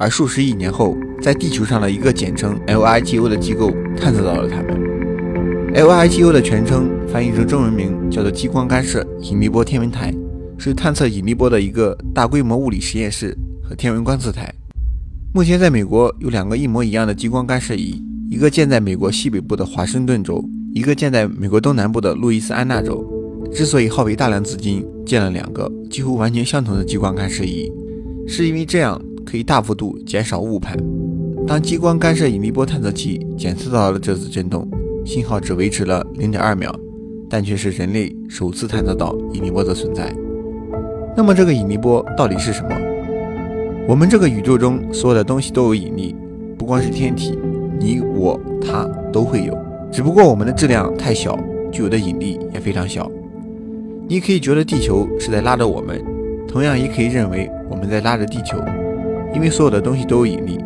[0.00, 4.80] 而数十亿年后，在地球上的一个简称 LIGO 的机构探测到了它们。
[5.74, 10.10] LIGO 的全称翻译成中文名叫做激光干涉引力波天文台，
[10.56, 14.50] 是探测引力波的一个大规模物理实验室和天文观测台。
[15.34, 20.42] 目前，在美国有两个一模一样的激光干涉仪，一个建在美国西北部的华盛顿州，
[20.72, 23.06] 一个建在美国东南部的路易斯安那州。
[23.52, 27.70] 之所以耗费大量资金建了两个几乎完全相同的激光干涉仪，
[28.26, 28.98] 是因为这样
[29.30, 30.76] 可以大幅度减少误判。
[31.46, 34.66] 当激光干涉引力波探测器检测到了这次震动，
[35.04, 36.74] 信号只维持了零点二秒，
[37.28, 40.12] 但却是人类首次探测到引力波的存在。
[41.16, 42.70] 那么，这个引力波到底是什么？
[43.86, 46.16] 我们这个宇宙中所有的东西都有引力，
[46.58, 47.38] 不光是天体，
[47.78, 49.56] 你我他都会有，
[49.92, 51.38] 只不过我们的质量太小，
[51.70, 53.08] 具有的引力也非常小。
[54.08, 56.04] 你可以觉得地球是在拉着我们，
[56.48, 58.58] 同样也可以认为我们在拉着地球，
[59.34, 60.58] 因为所有的东西都有引力。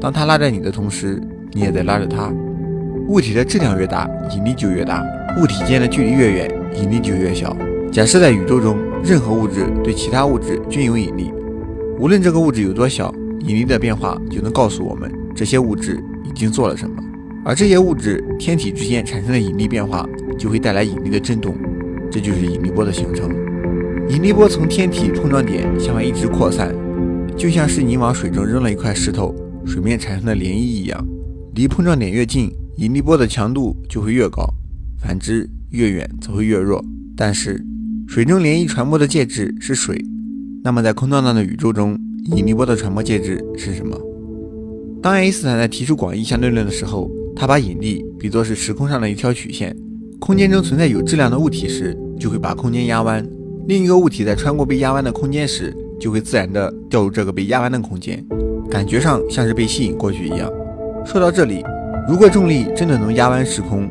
[0.00, 1.20] 当它拉着你的同时，
[1.52, 2.32] 你也在拉着它。
[3.08, 5.02] 物体的质量越大，引力就越大；
[5.40, 7.56] 物体间的距离越远，引力就越小。
[7.90, 11.32] 假设在宇宙中，任何物质对其他物质均有引力，
[11.98, 17.02] 无论这个物质有多小，引力的变化就能告诉我们这些物质已经做了什么。
[17.44, 21.54] 而这些物质天体之间产生的引力变化，就会带来引力的震动。
[22.10, 23.30] 这就是引力波的形成。
[24.08, 26.74] 引力波从天体碰撞点向外一直扩散，
[27.40, 31.08] 就像是你往水中扔了一块石头，水面产生的涟漪一样。
[31.54, 34.44] 离碰撞点越近，引力波的强度就会越高；
[35.00, 36.84] 反之，越远则会越弱。
[37.16, 37.64] 但是，
[38.06, 40.04] 水中涟漪传播的介质是水，
[40.62, 41.98] 那么在空荡荡的宇宙中，
[42.36, 43.98] 引力波的传播介质是什么？
[45.02, 49.74] 当爱因斯坦在提出广义相对论的时候，他把引力比作是时空上的一条曲线。
[50.18, 53.24] 空间中存在有质量的物体时，就会把空间压弯；
[53.66, 58.24] 另一个物体在穿过被压弯的空间时，就会自然的掉入这个被压弯的空间，
[58.70, 60.50] 感觉上像是被吸引过去一样。
[61.04, 61.62] 说到这里，
[62.08, 63.88] 如果重力真的能压弯时空，